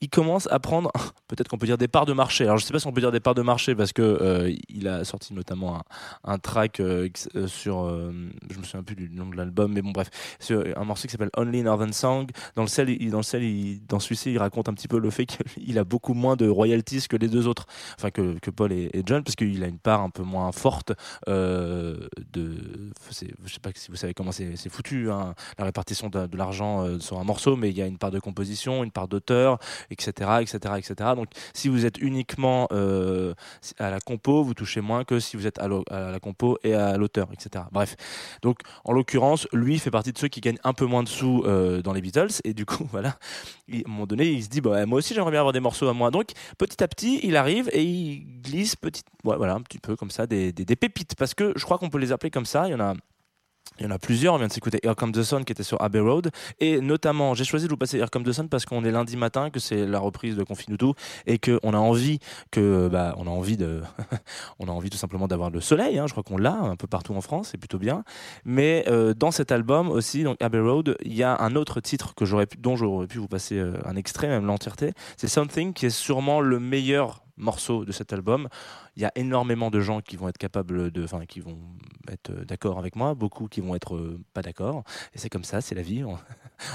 il 0.04 0.10
commence 0.10 0.46
à 0.50 0.58
prendre, 0.58 0.92
peut-être 1.28 1.48
qu'on 1.48 1.56
peut 1.56 1.66
dire 1.66 1.78
des 1.78 1.88
parts 1.88 2.04
de 2.04 2.12
marché. 2.12 2.44
Alors 2.44 2.58
je 2.58 2.64
sais 2.64 2.72
pas 2.72 2.78
si 2.78 2.86
on 2.86 2.92
peut 2.92 3.00
dire 3.00 3.10
des 3.10 3.20
parts 3.20 3.34
de 3.34 3.40
marché 3.40 3.74
parce 3.74 3.94
que 3.94 4.02
euh, 4.02 4.54
il 4.68 4.86
a 4.86 5.02
sorti 5.04 5.32
notamment 5.32 5.82
un, 6.24 6.38
track 6.38 6.80
euh, 6.80 7.08
euh, 7.36 7.46
sur, 7.46 7.88
je 7.88 8.58
me 8.58 8.64
souviens 8.64 8.82
plus 8.82 8.96
du 8.96 9.08
nom 9.08 9.26
de 9.30 9.36
l'album, 9.36 9.72
mais 9.72 9.80
bon 9.80 9.92
bref, 9.92 10.10
c'est 10.38 10.76
un 10.76 10.84
morceau 10.84 11.08
qui 11.08 11.12
s'appelle 11.12 11.30
Only 11.38 11.62
Northern 11.62 11.92
Song, 11.94 12.26
dans 12.54 12.64
lequel, 12.64 12.90
il, 12.90 13.10
dans 13.10 13.20
lequel, 13.20 13.44
il, 13.44 13.86
dans 13.86 13.98
celui-ci, 13.98 14.32
il 14.32 14.38
raconte 14.38 14.68
un 14.68 14.74
petit 14.74 14.88
peu 14.88 14.98
le 14.98 15.08
fait 15.08 15.24
qu'il 15.24 15.78
a 15.78 15.84
beaucoup 15.84 16.12
moins 16.12 16.36
de 16.36 16.48
royalties 16.48 17.08
que 17.08 17.16
les 17.16 17.28
deux 17.28 17.46
autres, 17.46 17.64
enfin 17.98 18.10
que, 18.10 18.38
que 18.40 18.50
Paul 18.50 18.72
et, 18.72 18.90
John, 19.06 19.24
parce 19.24 19.36
qu'il 19.36 19.64
a 19.64 19.68
une 19.68 19.78
part 19.78 20.02
un 20.02 20.10
peu 20.10 20.22
moins 20.22 20.52
forte 20.52 20.92
de, 21.26 22.10
je 22.34 23.52
sais 23.52 23.60
pas 23.62 23.70
si 23.74 23.90
vous 23.90 23.96
savez 23.96 24.12
comment 24.12 24.32
c'est 24.32 24.68
foutu, 24.68 25.10
hein, 25.10 25.34
la 25.58 25.64
répartition 25.64 26.10
de, 26.10 26.28
l'argent 26.36 27.00
sur 27.00 27.18
un 27.18 27.24
morceau, 27.24 27.56
mais 27.56 27.70
il 27.70 27.78
y 27.78 27.82
a 27.82 27.86
une 27.86 27.98
part 27.98 28.10
de 28.10 28.18
composition, 28.18 28.84
une 28.84 28.90
part 28.90 29.08
d'auteur, 29.08 29.58
etc., 29.94 30.30
etc., 30.42 30.74
etc. 30.76 31.10
Donc, 31.16 31.28
si 31.54 31.68
vous 31.68 31.86
êtes 31.86 31.98
uniquement 31.98 32.68
euh, 32.72 33.34
à 33.78 33.90
la 33.90 34.00
compo, 34.00 34.42
vous 34.44 34.54
touchez 34.54 34.80
moins 34.80 35.04
que 35.04 35.18
si 35.20 35.36
vous 35.36 35.46
êtes 35.46 35.58
à, 35.58 35.68
la 35.68 36.20
compo 36.20 36.58
et 36.62 36.74
à 36.74 36.96
l'auteur, 36.96 37.28
etc. 37.32 37.64
Bref. 37.72 37.96
Donc, 38.42 38.58
en 38.84 38.92
l'occurrence, 38.92 39.48
lui 39.52 39.78
fait 39.78 39.90
partie 39.90 40.12
de 40.12 40.18
ceux 40.18 40.28
qui 40.28 40.40
gagnent 40.40 40.58
un 40.64 40.72
peu 40.72 40.84
moins 40.86 41.02
de 41.02 41.08
sous 41.08 41.42
euh, 41.46 41.80
dans 41.82 41.92
les 41.92 42.00
Beatles, 42.00 42.40
et 42.44 42.54
du 42.54 42.66
coup, 42.66 42.86
voilà, 42.92 43.16
il- 43.68 43.84
à 43.84 43.88
un 43.88 43.90
moment 43.90 44.06
donné, 44.06 44.26
il 44.26 44.42
se 44.44 44.48
dit, 44.48 44.60
bah, 44.60 44.84
moi 44.86 44.98
aussi, 44.98 45.14
j'aimerais 45.14 45.30
bien 45.30 45.40
avoir 45.40 45.52
des 45.52 45.60
morceaux 45.60 45.88
à 45.88 45.92
moi. 45.94 46.10
Donc, 46.10 46.30
petit 46.58 46.82
à 46.82 46.88
petit, 46.88 47.20
il 47.22 47.36
arrive 47.36 47.68
et 47.72 47.82
il 47.82 48.40
glisse 48.42 48.76
petit, 48.76 49.02
voilà, 49.22 49.54
un 49.54 49.62
petit 49.62 49.78
peu 49.78 49.96
comme 49.96 50.10
ça, 50.10 50.26
des, 50.26 50.52
des 50.52 50.76
pépites, 50.76 51.14
parce 51.16 51.34
que 51.34 51.52
je 51.56 51.64
crois 51.64 51.78
qu'on 51.78 51.90
peut 51.90 51.98
les 51.98 52.12
appeler 52.12 52.30
comme 52.30 52.46
ça. 52.46 52.66
Il 52.68 52.72
y 52.72 52.74
en 52.74 52.80
a. 52.80 52.94
Il 53.78 53.84
y 53.84 53.86
en 53.86 53.90
a 53.90 53.98
plusieurs, 53.98 54.34
on 54.34 54.38
vient 54.38 54.46
de 54.46 54.52
s'écouter 54.52 54.78
Here 54.84 54.94
Comes 54.94 55.10
the 55.10 55.24
Sun 55.24 55.44
qui 55.44 55.52
était 55.52 55.64
sur 55.64 55.82
Abbey 55.82 55.98
Road 55.98 56.30
et 56.60 56.80
notamment 56.80 57.34
j'ai 57.34 57.44
choisi 57.44 57.66
de 57.66 57.70
vous 57.70 57.76
passer 57.76 57.98
Here 57.98 58.08
Comes 58.08 58.22
the 58.22 58.32
Sun 58.32 58.48
parce 58.48 58.64
qu'on 58.64 58.84
est 58.84 58.92
lundi 58.92 59.16
matin, 59.16 59.50
que 59.50 59.58
c'est 59.58 59.84
la 59.84 59.98
reprise 59.98 60.36
de 60.36 60.44
Confinuto 60.44 60.94
et 61.26 61.38
qu'on 61.38 61.74
a 61.74 61.78
envie 61.78 62.20
que 62.52 62.88
bah, 62.88 63.14
on 63.18 63.26
a 63.26 63.30
envie 63.30 63.56
de 63.56 63.82
on 64.60 64.68
a 64.68 64.70
envie 64.70 64.90
tout 64.90 64.96
simplement 64.96 65.26
d'avoir 65.26 65.50
le 65.50 65.60
soleil, 65.60 65.98
hein, 65.98 66.06
je 66.06 66.12
crois 66.12 66.22
qu'on 66.22 66.38
l'a 66.38 66.54
un 66.54 66.76
peu 66.76 66.86
partout 66.86 67.14
en 67.14 67.20
France, 67.20 67.48
c'est 67.50 67.58
plutôt 67.58 67.78
bien. 67.78 68.04
Mais 68.44 68.84
euh, 68.86 69.12
dans 69.12 69.32
cet 69.32 69.50
album 69.50 69.90
aussi, 69.90 70.22
donc 70.22 70.36
Abbey 70.40 70.60
Road, 70.60 70.96
il 71.02 71.14
y 71.14 71.24
a 71.24 71.36
un 71.40 71.56
autre 71.56 71.80
titre 71.80 72.14
que 72.14 72.24
j'aurais 72.24 72.46
pu, 72.46 72.58
dont 72.58 72.76
j'aurais 72.76 73.08
pu 73.08 73.18
vous 73.18 73.28
passer 73.28 73.58
euh, 73.58 73.74
un 73.84 73.96
extrait, 73.96 74.28
même 74.28 74.46
l'entièreté, 74.46 74.92
c'est 75.16 75.28
Something 75.28 75.72
qui 75.72 75.86
est 75.86 75.90
sûrement 75.90 76.40
le 76.40 76.60
meilleur 76.60 77.24
morceau 77.36 77.84
de 77.84 77.92
cet 77.92 78.12
album. 78.12 78.48
Il 78.96 79.02
y 79.02 79.06
a 79.06 79.12
énormément 79.16 79.70
de 79.70 79.80
gens 79.80 80.00
qui 80.00 80.16
vont 80.16 80.28
être 80.28 80.38
capables 80.38 80.90
de, 80.90 81.04
enfin, 81.04 81.26
qui 81.26 81.40
vont 81.40 81.58
être 82.10 82.30
euh, 82.30 82.44
d'accord 82.44 82.78
avec 82.78 82.96
moi, 82.96 83.14
beaucoup 83.14 83.48
qui 83.48 83.60
vont 83.60 83.74
être 83.74 83.96
euh, 83.96 84.20
pas 84.34 84.42
d'accord. 84.42 84.84
Et 85.14 85.18
c'est 85.18 85.28
comme 85.28 85.44
ça, 85.44 85.60
c'est 85.60 85.74
la 85.74 85.82
vie. 85.82 86.04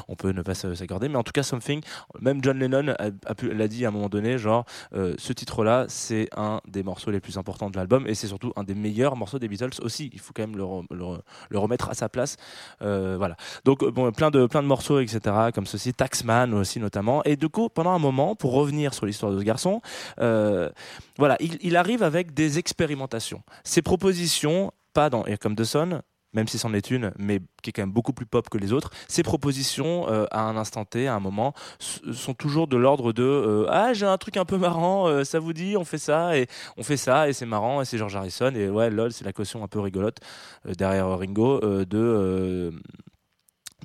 On, 0.08 0.16
peut 0.16 0.32
ne 0.32 0.42
pas 0.42 0.54
s'accorder, 0.54 1.08
mais 1.08 1.16
en 1.16 1.24
tout 1.24 1.32
cas, 1.32 1.44
Something, 1.44 1.82
même 2.20 2.44
John 2.44 2.60
Lennon 2.60 2.94
l'a 3.42 3.68
dit 3.68 3.86
à 3.86 3.88
un 3.88 3.92
moment 3.92 4.10
donné, 4.10 4.38
genre, 4.38 4.66
euh, 4.94 5.16
ce 5.18 5.32
titre-là, 5.32 5.86
c'est 5.88 6.28
un 6.36 6.60
des 6.68 6.84
morceaux 6.84 7.12
les 7.12 7.22
plus 7.22 7.38
importants 7.38 7.70
de 7.70 7.78
l'album 7.78 8.06
et 8.06 8.16
c'est 8.16 8.28
surtout 8.28 8.52
un 8.58 8.64
des 8.64 8.76
meilleurs 8.76 9.16
morceaux 9.16 9.40
des 9.40 9.48
Beatles 9.48 9.70
aussi. 9.82 10.10
Il 10.14 10.20
faut 10.20 10.34
quand 10.36 10.44
même 10.44 10.58
le, 10.58 10.64
re- 10.64 10.86
le 10.92 11.04
re- 11.04 11.22
le 11.50 11.60
remettre 11.60 11.90
à 11.90 11.94
sa 11.94 12.10
place. 12.10 12.36
Voilà. 12.82 13.38
Donc, 13.64 13.86
bon, 13.86 14.12
plein 14.12 14.32
de, 14.32 14.46
plein 14.48 14.62
de 14.62 14.68
morceaux, 14.68 15.00
etc., 15.00 15.20
comme 15.54 15.66
ceci, 15.66 15.94
Taxman 15.94 16.54
aussi 16.54 16.80
notamment. 16.80 17.24
Et 17.24 17.36
du 17.38 17.48
coup, 17.50 17.70
pendant 17.70 17.92
un 17.92 18.00
moment, 18.00 18.36
pour 18.36 18.52
revenir 18.54 18.94
sur 18.94 19.06
l'histoire 19.06 19.32
de 19.32 19.40
ce 19.40 19.44
garçon, 19.44 19.82
voilà, 20.18 21.38
il, 21.40 21.58
il 21.62 21.76
arrive 21.78 22.04
avec 22.10 22.34
des 22.34 22.58
expérimentations. 22.58 23.44
Ses 23.64 23.84
propositions, 23.84 24.72
pas 24.94 25.12
dans 25.12 25.26
Here 25.28 25.38
Come 25.38 25.56
the 25.56 25.64
Sun, 25.64 26.02
même 26.34 26.48
si 26.48 26.58
c'en 26.58 26.74
est 26.74 26.92
une, 26.92 27.12
mais 27.18 27.40
qui 27.62 27.70
est 27.70 27.74
quand 27.74 27.82
même 27.82 27.92
beaucoup 27.92 28.14
plus 28.14 28.26
pop 28.26 28.50
que 28.50 28.58
les 28.58 28.74
autres, 28.74 28.92
ses 29.08 29.24
propositions 29.24 30.10
euh, 30.10 30.26
à 30.32 30.42
un 30.42 30.58
instant 30.58 30.86
T, 30.86 31.08
à 31.08 31.16
un 31.16 31.20
moment, 31.20 31.54
sont 31.80 32.34
toujours 32.34 32.68
de 32.68 32.78
l'ordre 32.78 33.14
de 33.14 33.24
euh, 33.24 33.66
ah 33.70 33.94
j'ai 33.94 34.06
un 34.06 34.18
truc 34.18 34.38
un 34.38 34.46
peu 34.46 34.58
marrant, 34.58 35.08
euh, 35.08 35.24
ça 35.24 35.40
vous 35.40 35.54
dit, 35.54 35.76
on 35.78 35.86
fait 35.86 35.98
ça 35.98 36.38
et 36.38 36.48
on 36.78 36.84
fait 36.84 36.98
ça 36.98 37.30
et 37.30 37.34
c'est 37.34 37.46
marrant 37.46 37.82
et 37.82 37.86
c'est 37.86 37.98
George 37.98 38.16
Harrison 38.16 38.54
et 38.56 38.70
ouais 38.70 38.90
lol 38.90 39.12
c'est 39.12 39.26
la 39.26 39.34
caution 39.34 39.64
un 39.64 39.68
peu 39.68 39.80
rigolote 39.80 40.18
derrière 40.66 41.08
Ringo 41.18 41.60
de 41.86 42.72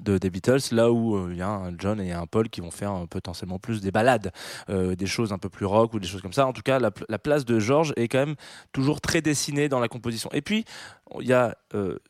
de, 0.02 0.18
des 0.18 0.30
Beatles, 0.30 0.58
là 0.72 0.90
où 0.90 1.16
euh, 1.16 1.28
il 1.30 1.36
y 1.38 1.42
a 1.42 1.48
un 1.48 1.72
John 1.78 2.00
et 2.00 2.12
un 2.12 2.26
Paul 2.26 2.48
qui 2.48 2.60
vont 2.60 2.70
faire 2.70 2.94
euh, 2.94 3.06
potentiellement 3.06 3.58
plus 3.58 3.80
des 3.80 3.90
balades, 3.90 4.32
euh, 4.70 4.94
des 4.96 5.06
choses 5.06 5.32
un 5.32 5.38
peu 5.38 5.48
plus 5.48 5.66
rock 5.66 5.94
ou 5.94 6.00
des 6.00 6.06
choses 6.08 6.22
comme 6.22 6.32
ça. 6.32 6.46
En 6.46 6.52
tout 6.52 6.62
cas, 6.62 6.78
la, 6.78 6.90
pl- 6.90 7.06
la 7.08 7.18
place 7.18 7.44
de 7.44 7.58
George 7.58 7.92
est 7.96 8.08
quand 8.08 8.18
même 8.26 8.34
toujours 8.72 9.00
très 9.00 9.20
dessinée 9.22 9.68
dans 9.68 9.80
la 9.80 9.88
composition. 9.88 10.30
Et 10.32 10.42
puis, 10.42 10.64
il 11.20 11.26
y 11.28 11.32
a 11.32 11.56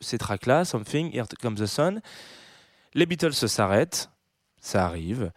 ces 0.01 0.17
tracks-là, 0.17 0.65
Something, 0.65 1.15
Here 1.15 1.25
Comes 1.41 1.55
the 1.55 1.65
Sun. 1.65 2.01
Les 2.93 3.05
Beatles 3.05 3.33
s'arrêtent. 3.33 4.09
ça 4.59 4.85
arrive. 4.85 5.31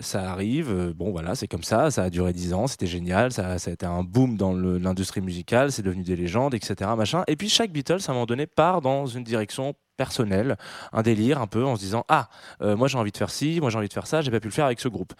Ça 0.00 0.30
arrive. 0.30 0.92
Bon, 0.96 1.10
voilà, 1.12 1.34
c'est 1.34 1.46
comme 1.48 1.62
ça. 1.62 1.90
Ça 1.90 2.04
a 2.04 2.10
duré 2.10 2.32
10 2.32 2.52
ans. 2.54 2.66
C'était 2.66 2.86
génial. 2.86 3.32
Ça, 3.32 3.58
ça 3.58 3.70
a 3.70 3.74
été 3.74 3.86
un 3.86 4.02
boom 4.02 4.36
dans 4.36 4.52
l'industrie 4.52 5.20
musicale. 5.20 5.70
C'est 5.72 5.82
devenu 5.82 6.02
des 6.02 6.16
légendes, 6.16 6.54
etc. 6.54 6.90
Machin. 6.96 7.22
Et 7.28 7.36
puis 7.36 7.48
chaque 7.48 7.70
Beatles, 7.70 7.98
à 8.08 8.10
un 8.10 8.14
moment 8.14 8.26
donné, 8.26 8.46
part 8.46 8.80
dans 8.80 9.06
une 9.06 9.24
direction 9.24 9.74
personnelle, 10.00 10.56
un 10.94 11.02
délire 11.02 11.42
un 11.42 11.46
peu, 11.46 11.62
en 11.62 11.76
se 11.76 11.80
disant 11.82 12.06
Ah, 12.08 12.30
euh, 12.62 12.74
moi 12.74 12.88
j'ai 12.88 12.96
envie 12.96 13.12
de 13.12 13.18
faire 13.18 13.28
ci, 13.28 13.60
moi 13.60 13.68
j'ai 13.68 13.76
envie 13.76 13.88
de 13.88 13.92
faire 13.92 14.06
ça, 14.06 14.22
j'ai 14.22 14.30
pas 14.30 14.40
pu 14.40 14.48
le 14.48 14.54
faire 14.54 14.64
avec 14.64 14.80
ce 14.80 14.88
groupe. 14.88 15.12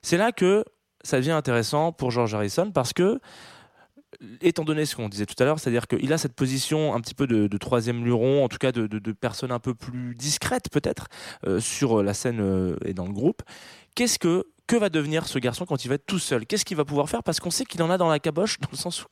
C'est 0.00 0.16
là 0.16 0.30
que 0.30 0.64
ça 1.02 1.16
devient 1.16 1.32
intéressant 1.32 1.90
pour 1.90 2.12
George 2.12 2.32
Harrison 2.34 2.70
parce 2.70 2.92
que 2.92 3.18
étant 4.40 4.62
donné 4.62 4.86
ce 4.86 4.94
qu'on 4.94 5.08
disait 5.08 5.26
tout 5.26 5.34
à 5.40 5.44
l'heure, 5.44 5.58
c'est-à-dire 5.58 5.88
qu'il 5.88 6.12
a 6.12 6.18
cette 6.18 6.34
position 6.34 6.94
un 6.94 7.00
petit 7.00 7.14
peu 7.14 7.26
de, 7.26 7.58
troisième 7.58 8.04
luron, 8.04 8.44
en 8.44 8.48
tout 8.48 8.58
cas 8.58 8.70
de 8.70 9.12
personne 9.12 9.50
un 9.50 9.58
peu 9.58 9.74
plus 9.74 10.14
discrète 10.14 10.70
peut-être 10.70 11.08
euh, 11.44 11.58
sur 11.58 12.02
la 12.04 12.14
scène 12.14 12.40
euh, 12.40 12.76
et 12.84 12.94
dans 12.94 13.06
le 13.06 13.12
groupe. 13.12 13.42
Qu'est-ce 13.96 14.20
que 14.20 14.44
que 14.68 14.76
va 14.76 14.90
devenir 14.90 15.26
ce 15.26 15.38
garçon 15.38 15.64
quand 15.64 15.84
il 15.84 15.88
va 15.88 15.96
être 15.96 16.06
tout 16.06 16.20
seul? 16.20 16.46
Qu'est-ce 16.46 16.64
qu'il 16.64 16.76
va 16.76 16.84
pouvoir 16.84 17.08
faire? 17.08 17.22
Parce 17.24 17.40
qu'on 17.40 17.50
sait 17.50 17.64
qu'il 17.64 17.82
en 17.82 17.90
a 17.90 17.96
dans 17.98 18.08
la 18.08 18.20
caboche, 18.20 18.58
dans 18.60 18.68
le 18.70 18.76
sens 18.76 19.02
où 19.02 19.06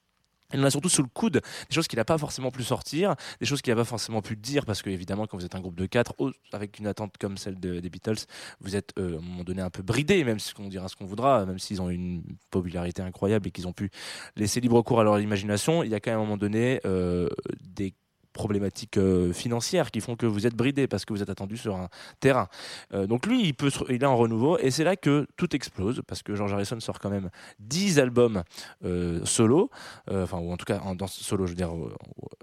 il 0.53 0.61
en 0.61 0.65
a 0.65 0.71
surtout 0.71 0.88
sous 0.88 1.03
le 1.03 1.09
coude, 1.09 1.41
des 1.69 1.75
choses 1.75 1.88
qu'il 1.88 1.97
n'a 1.99 2.05
pas 2.05 2.19
forcément 2.19 2.50
pu 2.50 2.62
sortir, 2.62 3.15
des 3.41 3.47
choses 3.47 3.62
qu'il 3.62 3.73
n'a 3.73 3.76
pas 3.76 3.85
forcément 3.85 4.23
pu 4.23 4.37
dire, 4.37 4.65
parce 4.65 4.83
que 4.83 4.91
évidemment, 4.91 5.26
quand 5.26 5.37
vous 5.37 5.45
êtes 5.45 5.55
un 5.55 5.61
groupe 5.61 5.76
de 5.76 5.87
quatre, 5.87 6.15
avec 6.53 6.79
une 6.79 6.87
attente 6.87 7.17
comme 7.19 7.37
celle 7.37 7.59
de- 7.59 7.81
des 7.81 7.91
Beatles, 7.91 8.25
vous 8.61 8.76
êtes 8.76 8.93
euh, 8.99 9.17
à 9.17 9.19
un 9.19 9.23
moment 9.23 9.45
donné 9.45 9.62
un 9.62 9.71
peu 9.71 9.83
bridé, 9.83 10.23
même 10.25 10.38
si 10.38 10.53
on 10.59 10.69
dira 10.69 10.88
ce 10.88 10.97
qu'on 10.97 11.07
voudra, 11.07 11.45
même 11.47 11.59
s'ils 11.59 11.83
ont 11.83 11.91
une 11.91 12.23
popularité 12.50 13.03
incroyable 13.03 13.49
et 13.49 13.50
qu'ils 13.50 13.67
ont 13.67 13.73
pu 13.73 13.91
laisser 14.37 14.61
libre 14.61 14.81
cours 14.83 15.00
à 15.00 15.05
leur 15.05 15.19
imagination, 15.21 15.83
il 15.83 15.91
y 15.91 15.95
a 15.95 16.00
quand 16.00 16.11
même 16.11 16.21
un 16.21 16.23
moment 16.25 16.37
donné 16.37 16.81
euh, 16.85 17.29
des 17.61 17.95
problématiques 18.37 18.99
euh, 18.99 19.33
financières 19.33 19.90
qui 19.90 20.00
font 20.00 20.14
que 20.14 20.26
vous 20.26 20.47
êtes 20.47 20.55
bridé 20.55 20.87
parce 20.87 21.05
que 21.05 21.12
vous 21.12 21.23
êtes 21.23 21.31
attendu 21.31 21.57
sur 21.57 21.75
un 21.75 21.88
terrain. 22.21 22.47
Euh, 22.95 23.07
donc 23.09 23.26
lui, 23.26 23.43
il, 23.43 23.55
peut, 23.55 23.71
se- 23.71 23.83
il 23.90 24.02
est 24.02 24.07
en 24.07 24.16
renouveau 24.16 24.59
et 24.59 24.71
c'est 24.71 24.85
là 24.85 24.95
que 24.95 25.26
tout 25.37 25.57
explose 25.57 26.02
parce 26.07 26.23
que 26.23 26.35
George 26.37 26.52
Harrison 26.52 26.78
sort 26.78 27.00
quand 27.00 27.11
même 27.11 27.31
10 27.59 27.99
albums 27.99 28.43
euh, 28.85 29.21
solo, 29.25 29.71
enfin 30.11 30.38
ou 30.38 30.52
en 30.52 30.57
tout 30.57 30.66
cas 30.66 30.78
en, 30.85 30.95
dans 30.95 31.07
solo, 31.09 31.47
je 31.47 31.50
veux 31.52 31.57
dire 31.57 31.73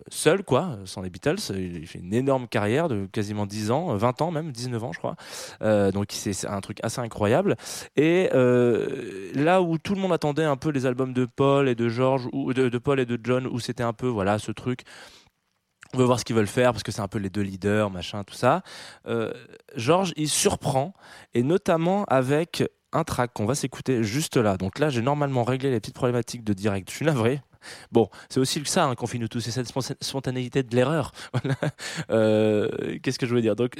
seul 0.09 0.43
quoi, 0.43 0.77
sans 0.85 1.01
les 1.01 1.09
Beatles. 1.09 1.37
Il 1.55 1.87
fait 1.87 1.99
une 1.99 2.13
énorme 2.13 2.47
carrière 2.47 2.89
de 2.89 3.05
quasiment 3.05 3.45
10 3.45 3.71
ans, 3.71 3.95
20 3.95 4.21
ans 4.21 4.31
même, 4.31 4.51
19 4.51 4.83
ans 4.83 4.91
je 4.91 4.99
crois. 4.99 5.15
Donc 5.91 6.07
c'est 6.09 6.47
un 6.47 6.59
truc 6.61 6.79
assez 6.83 6.99
incroyable. 7.01 7.55
Et 7.95 8.29
là 8.33 9.61
où 9.61 9.77
tout 9.77 9.95
le 9.95 10.01
monde 10.01 10.13
attendait 10.13 10.43
un 10.43 10.57
peu 10.57 10.69
les 10.69 10.85
albums 10.85 11.13
de 11.13 11.25
Paul 11.25 11.69
et 11.69 11.75
de 11.75 11.87
George, 11.87 12.27
ou 12.33 12.53
de 12.53 12.77
Paul 12.79 12.99
et 12.99 13.05
de 13.05 13.19
John, 13.23 13.45
où 13.47 13.59
c'était 13.59 13.83
un 13.83 13.93
peu 13.93 14.07
voilà 14.07 14.39
ce 14.39 14.51
truc. 14.51 14.81
On 15.93 15.97
veut 15.97 16.05
voir 16.05 16.19
ce 16.19 16.25
qu'ils 16.25 16.35
veulent 16.35 16.47
faire 16.47 16.71
parce 16.71 16.83
que 16.83 16.91
c'est 16.91 17.01
un 17.01 17.07
peu 17.07 17.19
les 17.19 17.29
deux 17.29 17.41
leaders, 17.41 17.89
machin, 17.91 18.23
tout 18.23 18.33
ça. 18.35 18.63
Euh, 19.07 19.31
George, 19.75 20.13
il 20.17 20.29
surprend 20.29 20.93
et 21.33 21.43
notamment 21.43 22.03
avec 22.05 22.63
un 22.91 23.03
track 23.03 23.31
qu'on 23.33 23.45
va 23.45 23.55
s'écouter 23.55 24.03
juste 24.03 24.37
là. 24.37 24.57
Donc 24.57 24.79
là, 24.79 24.89
j'ai 24.89 25.01
normalement 25.01 25.43
réglé 25.43 25.69
les 25.71 25.79
petites 25.79 25.95
problématiques 25.95 26.43
de 26.43 26.53
direct. 26.53 26.89
Je 26.89 26.95
suis 26.95 27.05
navré. 27.05 27.41
Bon, 27.93 28.09
c'est 28.27 28.41
aussi 28.41 28.61
ça 28.65 28.83
hein, 28.85 28.95
qu'on 28.95 29.07
finit 29.07 29.29
tous, 29.29 29.39
c'est 29.39 29.51
cette 29.51 29.71
spontanéité 30.01 30.63
de 30.63 30.75
l'erreur. 30.75 31.11
Euh, 32.09 32.97
Qu'est-ce 33.01 33.17
que 33.17 33.25
je 33.25 33.31
voulais 33.31 33.41
dire? 33.41 33.55
Donc, 33.55 33.75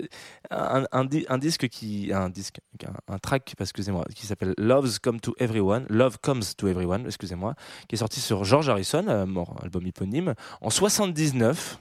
un, 0.52 0.86
un 0.92 1.04
di- 1.06 1.26
un 1.30 1.38
disque 1.38 1.68
qui, 1.68 2.12
un 2.14 2.30
disque, 2.30 2.60
un, 2.88 3.14
un 3.16 3.18
track, 3.18 3.54
excusez-moi, 3.60 4.06
qui 4.16 4.26
s'appelle 4.26 4.54
Love's 4.58 5.00
Come 5.00 5.20
to 5.20 5.36
Everyone, 5.40 5.86
Love 5.90 6.18
Comes 6.22 6.44
to 6.58 6.68
Everyone, 6.68 7.06
excusez-moi, 7.06 7.56
qui 7.90 7.96
est 7.96 8.00
sorti 8.00 8.22
sur 8.22 8.44
George 8.46 8.70
Harrison, 8.70 9.06
euh, 9.10 9.26
mort, 9.26 9.56
album 9.62 9.86
éponyme, 9.86 10.34
en 10.62 10.70
79. 10.70 11.80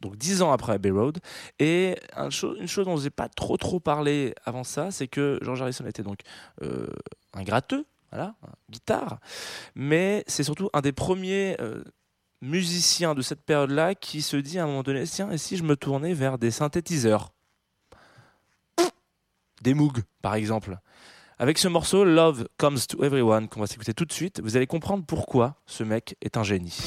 Donc 0.00 0.16
dix 0.16 0.42
ans 0.42 0.52
après 0.52 0.74
Abbey 0.74 0.90
Road. 0.90 1.18
Et 1.58 1.96
un 2.14 2.30
cho- 2.30 2.56
une 2.56 2.68
chose 2.68 2.86
dont 2.86 2.96
je 2.96 3.04
n'ai 3.04 3.10
pas 3.10 3.28
trop 3.28 3.56
trop 3.56 3.80
parlé 3.80 4.34
avant 4.44 4.64
ça, 4.64 4.90
c'est 4.90 5.08
que 5.08 5.38
George 5.42 5.60
Harrison 5.62 5.86
était 5.86 6.02
donc 6.02 6.20
euh, 6.62 6.86
un 7.34 7.42
gratteux, 7.42 7.84
voilà, 8.10 8.34
un 8.42 8.52
guitare, 8.70 9.18
mais 9.74 10.24
c'est 10.26 10.44
surtout 10.44 10.70
un 10.72 10.80
des 10.80 10.92
premiers 10.92 11.56
euh, 11.60 11.82
musiciens 12.40 13.14
de 13.14 13.22
cette 13.22 13.42
période-là 13.42 13.94
qui 13.94 14.22
se 14.22 14.36
dit 14.36 14.58
à 14.58 14.64
un 14.64 14.66
moment 14.66 14.82
donné, 14.82 15.04
tiens, 15.04 15.30
et 15.30 15.38
si 15.38 15.56
je 15.56 15.64
me 15.64 15.76
tournais 15.76 16.14
vers 16.14 16.38
des 16.38 16.50
synthétiseurs? 16.50 17.32
Des 19.60 19.74
Moog, 19.74 20.02
par 20.22 20.36
exemple. 20.36 20.78
Avec 21.40 21.58
ce 21.58 21.66
morceau, 21.66 22.04
Love 22.04 22.46
Comes 22.56 22.78
to 22.88 23.02
Everyone, 23.02 23.48
qu'on 23.48 23.60
va 23.60 23.66
s'écouter 23.66 23.92
tout 23.92 24.04
de 24.04 24.12
suite, 24.12 24.40
vous 24.40 24.56
allez 24.56 24.68
comprendre 24.68 25.04
pourquoi 25.04 25.56
ce 25.66 25.82
mec 25.82 26.16
est 26.22 26.36
un 26.36 26.44
génie. 26.44 26.78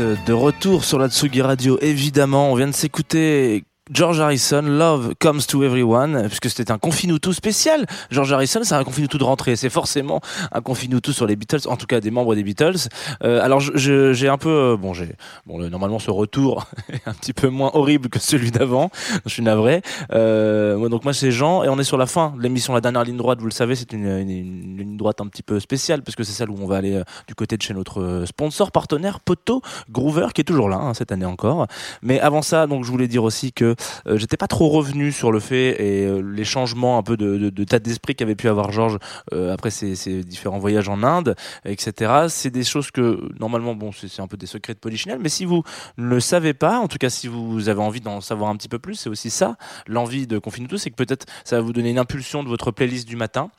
De 0.00 0.32
retour 0.32 0.84
sur 0.84 0.98
la 0.98 1.08
Tsugi 1.08 1.42
Radio, 1.42 1.78
évidemment. 1.80 2.50
On 2.50 2.54
vient 2.54 2.68
de 2.68 2.72
s'écouter 2.74 3.64
George 3.92 4.20
Harrison, 4.20 4.62
Love 4.62 5.14
Comes 5.20 5.42
to 5.46 5.62
Everyone, 5.62 6.26
puisque 6.28 6.48
c'était 6.48 6.70
un 6.72 6.78
Confinuto 6.78 7.32
spécial. 7.32 7.84
George 8.10 8.32
Harrison, 8.32 8.60
c'est 8.62 8.74
un 8.74 8.84
Confinuto 8.84 9.18
de 9.18 9.24
rentrée. 9.24 9.54
C'est 9.56 9.68
forcément 9.70 10.20
un 10.50 10.60
Confinuto 10.62 11.12
sur 11.12 11.26
les 11.26 11.36
Beatles, 11.36 11.66
en 11.68 11.76
tout 11.76 11.86
cas 11.86 12.00
des 12.00 12.10
membres 12.10 12.34
des 12.34 12.42
Beatles. 12.42 12.76
Euh, 13.22 13.42
alors, 13.42 13.60
j'ai 13.60 14.28
un 14.28 14.38
peu, 14.38 14.48
euh, 14.48 14.76
bon, 14.76 14.94
j'ai, 14.94 15.14
bon, 15.46 15.58
le- 15.58 15.68
normalement, 15.68 15.98
ce 15.98 16.10
retour 16.10 16.66
est 16.92 17.06
un 17.06 17.12
petit 17.12 17.32
peu 17.34 17.48
moins 17.48 17.70
horrible 17.74 18.08
que 18.08 18.18
celui 18.18 18.50
d'avant. 18.50 18.90
Je 19.26 19.30
suis 19.30 19.42
navré. 19.42 19.82
Euh, 20.12 20.88
donc 20.88 21.04
moi, 21.04 21.12
c'est 21.12 21.30
Jean, 21.30 21.62
et 21.64 21.68
on 21.68 21.78
est 21.78 21.84
sur 21.84 21.98
la 21.98 22.06
fin 22.06 22.32
de 22.36 22.42
l'émission, 22.42 22.72
la 22.74 22.80
dernière 22.80 23.04
ligne 23.04 23.16
droite. 23.16 23.40
Vous 23.40 23.46
le 23.46 23.50
savez, 23.52 23.74
c'est 23.74 23.92
une, 23.92 24.06
une- 24.06 24.30
une 24.30 24.76
ligne 24.78 24.96
droite 24.96 25.20
un 25.20 25.26
petit 25.26 25.42
peu 25.42 25.60
spéciale, 25.60 26.02
parce 26.02 26.16
que 26.16 26.24
c'est 26.24 26.32
celle 26.32 26.50
où 26.50 26.56
on 26.60 26.66
va 26.66 26.76
aller 26.76 26.94
euh, 26.94 27.04
du 27.28 27.34
côté 27.34 27.56
de 27.56 27.62
chez 27.62 27.74
notre 27.74 28.00
euh, 28.00 28.26
sponsor, 28.26 28.72
partenaire, 28.72 29.20
Poto 29.20 29.60
Groover, 29.90 30.28
qui 30.34 30.40
est 30.40 30.44
toujours 30.44 30.68
là 30.68 30.76
hein, 30.76 30.94
cette 30.94 31.12
année 31.12 31.26
encore. 31.26 31.66
Mais 32.02 32.20
avant 32.20 32.42
ça, 32.42 32.66
donc, 32.66 32.84
je 32.84 32.90
voulais 32.90 33.08
dire 33.08 33.24
aussi 33.24 33.52
que 33.52 33.74
euh, 34.06 34.16
j'étais 34.16 34.36
pas 34.36 34.46
trop 34.46 34.68
revenu 34.68 35.12
sur 35.12 35.32
le 35.32 35.40
fait 35.40 35.82
et 35.82 36.06
euh, 36.06 36.20
les 36.20 36.44
changements 36.44 36.98
un 36.98 37.02
peu 37.02 37.16
de, 37.16 37.36
de, 37.38 37.50
de 37.50 37.64
tas 37.64 37.78
d'esprit 37.78 38.14
qu'avait 38.14 38.34
pu 38.34 38.48
avoir 38.48 38.72
Georges 38.72 38.98
euh, 39.32 39.52
après 39.52 39.70
ses, 39.70 39.94
ses 39.94 40.22
différents 40.22 40.58
voyages 40.58 40.88
en 40.88 41.02
Inde, 41.02 41.34
etc. 41.64 42.26
C'est 42.28 42.50
des 42.50 42.64
choses 42.64 42.90
que 42.90 43.20
normalement, 43.38 43.74
bon, 43.74 43.90
c'est 43.92 44.20
un 44.20 44.26
peu 44.26 44.36
des 44.36 44.46
secrets 44.46 44.74
de 44.74 44.78
polichinelle, 44.78 45.18
mais 45.20 45.28
si 45.28 45.44
vous 45.44 45.62
ne 45.98 46.06
le 46.06 46.20
savez 46.20 46.54
pas, 46.54 46.78
en 46.78 46.88
tout 46.88 46.98
cas 46.98 47.10
si 47.10 47.28
vous 47.28 47.68
avez 47.68 47.80
envie 47.80 48.00
d'en 48.00 48.20
savoir 48.20 48.50
un 48.50 48.56
petit 48.56 48.68
peu 48.68 48.78
plus, 48.78 48.94
c'est 48.94 49.10
aussi 49.10 49.30
ça, 49.30 49.56
l'envie 49.86 50.26
de 50.26 50.38
Confine 50.38 50.66
tout, 50.66 50.78
c'est 50.78 50.90
que 50.90 50.96
peut-être 50.96 51.26
ça 51.44 51.56
va 51.56 51.62
vous 51.62 51.72
donner 51.72 51.90
une 51.90 51.98
impulsion 51.98 52.42
de 52.42 52.48
votre 52.48 52.70
playlist 52.70 53.06
du 53.08 53.16
matin. 53.16 53.50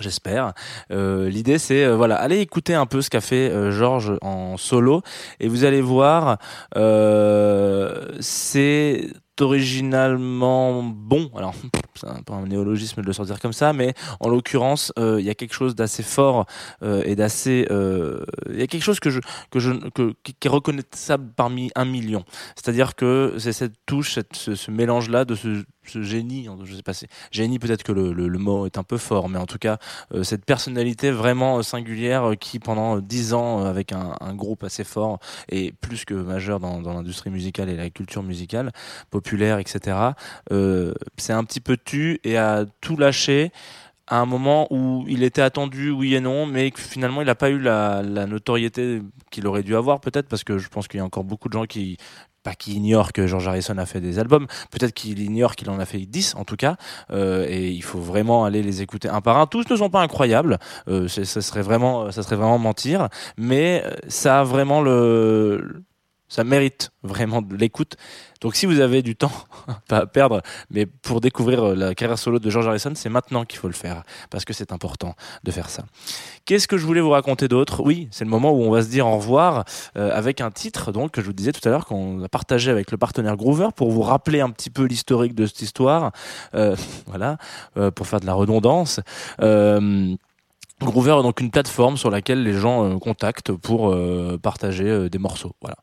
J'espère. 0.00 0.54
Euh, 0.90 1.28
L'idée, 1.28 1.58
c'est 1.58 1.84
euh, 1.84 1.94
voilà, 1.94 2.16
allez 2.16 2.40
écouter 2.40 2.74
un 2.74 2.86
peu 2.86 3.00
ce 3.00 3.10
qu'a 3.10 3.20
fait 3.20 3.48
euh, 3.48 3.70
Georges 3.70 4.18
en 4.22 4.56
solo, 4.56 5.02
et 5.38 5.46
vous 5.46 5.64
allez 5.64 5.80
voir, 5.80 6.38
c'est 8.20 9.08
originalement 9.40 10.82
bon. 10.82 11.30
Alors, 11.36 11.54
c'est 11.94 12.08
un 12.08 12.22
peu 12.22 12.32
un 12.32 12.46
néologisme 12.46 13.02
de 13.02 13.06
le 13.06 13.12
sortir 13.12 13.40
comme 13.40 13.52
ça, 13.52 13.72
mais 13.72 13.94
en 14.20 14.28
l'occurrence, 14.28 14.92
euh, 14.98 15.20
il 15.20 15.26
y 15.26 15.30
a 15.30 15.34
quelque 15.34 15.54
chose 15.54 15.74
d'assez 15.74 16.02
fort 16.02 16.46
euh, 16.82 17.02
et 17.04 17.16
d'assez, 17.16 17.66
euh, 17.70 18.24
il 18.50 18.58
y 18.58 18.62
a 18.62 18.66
quelque 18.66 18.82
chose 18.82 19.00
que 19.00 19.10
je 19.10 19.20
que 19.50 19.58
je 19.58 19.72
que, 19.90 20.14
qui 20.22 20.34
est 20.42 20.48
reconnaissable 20.48 21.32
parmi 21.36 21.70
un 21.74 21.84
million. 21.84 22.24
C'est-à-dire 22.56 22.94
que 22.94 23.34
c'est 23.38 23.52
cette 23.52 23.74
touche, 23.86 24.18
ce 24.32 24.70
mélange-là 24.70 25.24
de 25.24 25.34
ce, 25.34 25.64
ce 25.90 26.02
génie, 26.02 26.48
je 26.64 26.74
sais 26.74 26.82
pas, 26.82 26.92
génie 27.30 27.58
peut-être 27.58 27.82
que 27.82 27.92
le, 27.92 28.38
mot 28.38 28.66
est 28.66 28.78
un 28.78 28.82
peu 28.82 28.98
fort, 28.98 29.28
mais 29.28 29.38
en 29.38 29.46
tout 29.46 29.58
cas 29.58 29.78
euh, 30.12 30.22
cette 30.22 30.44
personnalité 30.44 31.10
vraiment 31.10 31.58
euh, 31.58 31.62
singulière 31.62 32.30
euh, 32.30 32.34
qui 32.34 32.58
pendant 32.58 32.98
dix 32.98 33.34
ans 33.34 33.64
avec 33.64 33.92
un, 33.92 34.14
groupe 34.34 34.64
assez 34.64 34.84
fort 34.84 35.20
et 35.48 35.72
plus 35.80 36.04
que 36.04 36.14
majeur 36.14 36.58
dans, 36.58 36.80
l'industrie 36.80 37.30
musicale 37.30 37.68
et 37.68 37.76
la 37.76 37.90
culture 37.90 38.22
musicale 38.22 38.72
populaire, 39.10 39.58
etc. 39.58 39.96
euh, 40.50 40.92
c'est 41.16 41.32
un 41.32 41.44
petit 41.44 41.60
peu 41.60 41.76
tu 41.76 42.20
et 42.24 42.36
a 42.36 42.64
tout 42.80 42.96
lâché 42.96 43.52
à 44.06 44.20
un 44.20 44.26
moment 44.26 44.66
où 44.70 45.04
il 45.08 45.22
était 45.22 45.40
attendu, 45.40 45.90
oui 45.90 46.14
et 46.14 46.20
non, 46.20 46.46
mais 46.46 46.70
que 46.70 46.80
finalement 46.80 47.22
il 47.22 47.26
n'a 47.26 47.34
pas 47.34 47.50
eu 47.50 47.58
la 47.58 48.02
notoriété 48.02 49.00
qu'il 49.30 49.46
aurait 49.46 49.62
dû 49.62 49.74
avoir 49.76 50.00
peut-être 50.00 50.28
parce 50.28 50.44
que 50.44 50.58
je 50.58 50.68
pense 50.68 50.88
qu'il 50.88 50.98
y 50.98 51.00
a 51.00 51.04
encore 51.04 51.24
beaucoup 51.24 51.48
de 51.48 51.54
gens 51.54 51.64
qui 51.64 51.96
pas 52.44 52.54
qui 52.54 52.74
ignorent 52.74 53.12
que 53.12 53.26
George 53.26 53.48
Harrison 53.48 53.76
a 53.78 53.86
fait 53.86 54.00
des 54.00 54.20
albums, 54.20 54.46
peut-être 54.70 54.92
qu'il 54.92 55.20
ignore 55.20 55.56
qu'il 55.56 55.68
en 55.70 55.80
a 55.80 55.86
fait 55.86 55.98
10 55.98 56.36
en 56.36 56.44
tout 56.44 56.56
cas, 56.56 56.76
euh, 57.10 57.46
et 57.48 57.70
il 57.70 57.82
faut 57.82 57.98
vraiment 57.98 58.44
aller 58.44 58.62
les 58.62 58.82
écouter 58.82 59.08
un 59.08 59.20
par 59.20 59.38
un. 59.38 59.46
Tous 59.46 59.68
ne 59.68 59.76
sont 59.76 59.90
pas 59.90 60.02
incroyables, 60.02 60.58
euh, 60.88 61.08
ça 61.08 61.40
serait 61.40 61.62
vraiment, 61.62 62.12
ça 62.12 62.22
serait 62.22 62.36
vraiment 62.36 62.58
mentir, 62.58 63.08
mais 63.36 63.82
euh, 63.84 63.90
ça 64.08 64.40
a 64.40 64.44
vraiment 64.44 64.82
le, 64.82 65.82
ça 66.34 66.42
mérite 66.42 66.90
vraiment 67.04 67.42
de 67.42 67.54
l'écoute. 67.54 67.94
Donc 68.40 68.56
si 68.56 68.66
vous 68.66 68.80
avez 68.80 69.02
du 69.02 69.14
temps, 69.14 69.30
pas 69.88 69.98
à 69.98 70.06
perdre, 70.06 70.42
mais 70.68 70.84
pour 70.84 71.20
découvrir 71.20 71.62
euh, 71.62 71.74
la 71.76 71.94
carrière 71.94 72.18
solo 72.18 72.40
de 72.40 72.50
George 72.50 72.66
Harrison, 72.66 72.90
c'est 72.96 73.08
maintenant 73.08 73.44
qu'il 73.44 73.60
faut 73.60 73.68
le 73.68 73.74
faire, 73.74 74.02
parce 74.30 74.44
que 74.44 74.52
c'est 74.52 74.72
important 74.72 75.14
de 75.44 75.52
faire 75.52 75.70
ça. 75.70 75.84
Qu'est-ce 76.44 76.66
que 76.66 76.76
je 76.76 76.84
voulais 76.84 77.00
vous 77.00 77.10
raconter 77.10 77.46
d'autre? 77.46 77.84
Oui, 77.84 78.08
c'est 78.10 78.24
le 78.24 78.30
moment 78.30 78.50
où 78.50 78.62
on 78.62 78.70
va 78.72 78.82
se 78.82 78.88
dire 78.88 79.06
au 79.06 79.16
revoir 79.16 79.64
euh, 79.96 80.10
avec 80.12 80.40
un 80.40 80.50
titre 80.50 80.90
donc 80.90 81.12
que 81.12 81.20
je 81.20 81.26
vous 81.26 81.32
disais 81.32 81.52
tout 81.52 81.66
à 81.68 81.70
l'heure 81.70 81.86
qu'on 81.86 82.24
a 82.24 82.28
partagé 82.28 82.72
avec 82.72 82.90
le 82.90 82.98
partenaire 82.98 83.36
Groover 83.36 83.68
pour 83.76 83.92
vous 83.92 84.02
rappeler 84.02 84.40
un 84.40 84.50
petit 84.50 84.70
peu 84.70 84.86
l'historique 84.86 85.36
de 85.36 85.46
cette 85.46 85.62
histoire. 85.62 86.10
Euh, 86.56 86.74
voilà, 87.06 87.38
pour 87.94 88.08
faire 88.08 88.18
de 88.18 88.26
la 88.26 88.34
redondance. 88.34 88.98
Groover 90.80 91.16
est 91.20 91.22
donc 91.22 91.40
une 91.40 91.50
plateforme 91.50 91.96
sur 91.96 92.10
laquelle 92.10 92.42
les 92.42 92.52
gens 92.52 92.84
euh, 92.84 92.98
contactent 92.98 93.52
pour 93.52 93.90
euh, 93.90 94.38
partager 94.42 94.88
euh, 94.88 95.08
des 95.08 95.18
morceaux. 95.18 95.54
Voilà. 95.60 95.76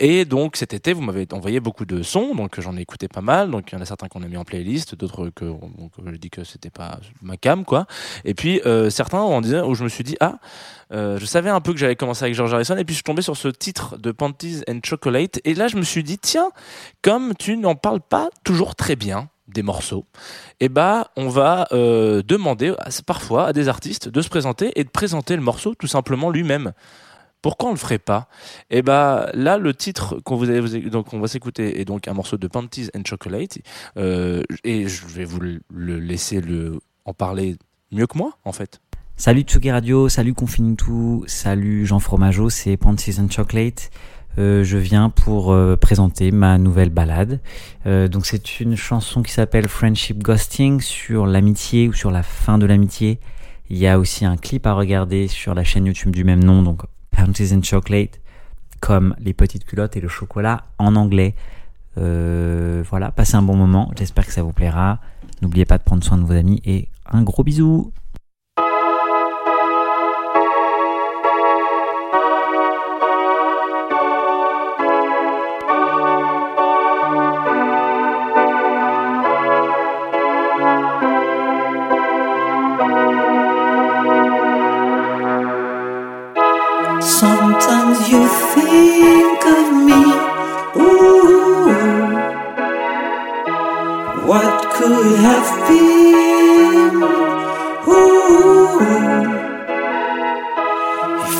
Et 0.00 0.24
donc 0.24 0.56
cet 0.56 0.74
été, 0.74 0.92
vous 0.92 1.00
m'avez 1.00 1.26
envoyé 1.32 1.60
beaucoup 1.60 1.84
de 1.84 2.02
sons, 2.02 2.34
donc 2.34 2.60
j'en 2.60 2.76
ai 2.76 2.80
écouté 2.80 3.08
pas 3.08 3.20
mal. 3.20 3.50
Donc 3.50 3.72
il 3.72 3.74
y 3.74 3.78
en 3.78 3.80
a 3.80 3.86
certains 3.86 4.08
qu'on 4.08 4.22
a 4.22 4.28
mis 4.28 4.36
en 4.36 4.44
playlist, 4.44 4.94
d'autres 4.94 5.30
que 5.30 5.44
donc, 5.44 5.92
je 6.04 6.16
dis 6.16 6.30
que 6.30 6.44
c'était 6.44 6.70
pas 6.70 6.98
ma 7.22 7.36
cam 7.36 7.64
quoi. 7.64 7.86
Et 8.24 8.34
puis 8.34 8.60
certains 8.90 9.22
où 9.22 9.26
on 9.26 9.40
disait 9.40 9.60
où 9.60 9.74
je 9.74 9.84
me 9.84 9.88
suis 9.88 10.04
dit 10.04 10.16
ah 10.20 10.36
je 10.90 11.24
savais 11.24 11.50
un 11.50 11.60
peu 11.60 11.72
que 11.72 11.78
j'allais 11.78 11.96
commencer 11.96 12.24
avec 12.24 12.34
George 12.34 12.52
Harrison 12.52 12.76
et 12.76 12.84
puis 12.84 12.94
je 12.94 12.98
suis 12.98 13.04
tombé 13.04 13.22
sur 13.22 13.36
ce 13.36 13.48
titre 13.48 13.96
de 13.96 14.12
Panties 14.12 14.62
and 14.68 14.80
Chocolate 14.84 15.40
et 15.44 15.54
là 15.54 15.68
je 15.68 15.76
me 15.76 15.82
suis 15.82 16.02
dit 16.02 16.18
tiens 16.18 16.50
comme 17.02 17.34
tu 17.34 17.56
n'en 17.56 17.74
parles 17.74 18.00
pas 18.00 18.28
toujours 18.44 18.74
très 18.74 18.96
bien 18.96 19.28
des 19.48 19.62
morceaux, 19.62 20.06
et 20.60 20.68
bah 20.68 21.10
on 21.16 21.28
va 21.28 21.66
euh, 21.72 22.22
demander 22.22 22.74
parfois 23.06 23.48
à 23.48 23.52
des 23.52 23.68
artistes 23.68 24.08
de 24.08 24.20
se 24.22 24.28
présenter 24.28 24.72
et 24.76 24.84
de 24.84 24.88
présenter 24.88 25.36
le 25.36 25.42
morceau 25.42 25.74
tout 25.74 25.86
simplement 25.86 26.30
lui-même. 26.30 26.72
Pourquoi 27.42 27.70
on 27.70 27.72
le 27.72 27.78
ferait 27.78 27.98
pas? 27.98 28.28
Et 28.70 28.82
bah 28.82 29.28
là 29.34 29.58
le 29.58 29.74
titre 29.74 30.20
qu'on 30.20 30.36
vous 30.36 30.46
donc 30.46 31.12
on 31.12 31.18
va 31.18 31.26
s'écouter 31.26 31.80
est 31.80 31.84
donc 31.84 32.06
un 32.06 32.14
morceau 32.14 32.36
de 32.36 32.46
Panties 32.46 32.88
and 32.96 33.02
Chocolate 33.04 33.58
euh, 33.96 34.42
et 34.62 34.86
je 34.86 35.06
vais 35.06 35.24
vous 35.24 35.40
le, 35.40 35.60
laisser 35.98 36.40
le 36.40 36.78
en 37.04 37.12
parler 37.12 37.56
mieux 37.90 38.06
que 38.06 38.16
moi 38.16 38.38
en 38.44 38.52
fait. 38.52 38.80
Salut 39.16 39.42
Tsugi 39.42 39.70
Radio, 39.70 40.08
salut 40.08 40.34
Confinitou, 40.34 41.24
salut 41.26 41.84
Jean 41.84 41.98
Fromageau, 41.98 42.48
c'est 42.48 42.76
Panties 42.76 43.20
and 43.20 43.28
Chocolate. 43.30 43.90
Euh, 44.38 44.64
je 44.64 44.78
viens 44.78 45.10
pour 45.10 45.52
euh, 45.52 45.76
présenter 45.76 46.30
ma 46.30 46.58
nouvelle 46.58 46.90
balade. 46.90 47.40
Euh, 47.86 48.08
donc 48.08 48.26
c'est 48.26 48.60
une 48.60 48.76
chanson 48.76 49.22
qui 49.22 49.32
s'appelle 49.32 49.68
Friendship 49.68 50.22
Ghosting 50.22 50.80
sur 50.80 51.26
l'amitié 51.26 51.88
ou 51.88 51.92
sur 51.92 52.10
la 52.10 52.22
fin 52.22 52.58
de 52.58 52.66
l'amitié. 52.66 53.18
Il 53.68 53.78
y 53.78 53.86
a 53.86 53.98
aussi 53.98 54.24
un 54.24 54.36
clip 54.36 54.66
à 54.66 54.72
regarder 54.72 55.28
sur 55.28 55.54
la 55.54 55.64
chaîne 55.64 55.86
YouTube 55.86 56.10
du 56.10 56.24
même 56.24 56.42
nom, 56.42 56.62
donc 56.62 56.82
Panties 57.10 57.54
and 57.54 57.62
Chocolate, 57.62 58.20
comme 58.80 59.14
les 59.18 59.32
petites 59.34 59.64
culottes 59.64 59.96
et 59.96 60.00
le 60.00 60.08
chocolat 60.08 60.64
en 60.78 60.96
anglais. 60.96 61.34
Voilà, 61.96 63.10
passez 63.10 63.36
un 63.36 63.42
bon 63.42 63.56
moment, 63.56 63.90
j'espère 63.96 64.26
que 64.26 64.32
ça 64.32 64.42
vous 64.42 64.52
plaira. 64.52 64.98
N'oubliez 65.40 65.64
pas 65.64 65.78
de 65.78 65.82
prendre 65.82 66.04
soin 66.04 66.18
de 66.18 66.24
vos 66.24 66.32
amis 66.32 66.60
et 66.64 66.88
un 67.10 67.22
gros 67.22 67.44
bisou. 67.44 67.92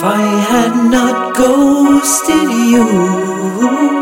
If 0.02 0.08
I 0.08 0.22
had 0.50 0.90
not 0.90 1.36
ghosted 1.36 2.50
you. 2.72 4.01